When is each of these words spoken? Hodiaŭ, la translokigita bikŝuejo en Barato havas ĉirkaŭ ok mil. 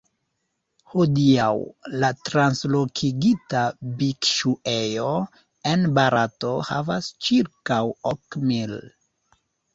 Hodiaŭ, 0.93 1.49
la 2.03 2.09
translokigita 2.29 3.61
bikŝuejo 4.01 5.13
en 5.75 5.87
Barato 5.99 6.57
havas 6.73 7.13
ĉirkaŭ 7.29 7.81
ok 8.17 8.41
mil. 8.51 8.77